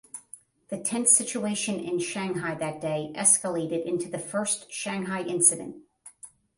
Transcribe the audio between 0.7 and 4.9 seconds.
tense situation in Shanghai that day escalated into the first